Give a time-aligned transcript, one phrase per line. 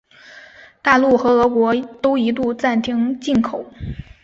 [0.81, 3.63] 大陆和俄国都一度暂停进口。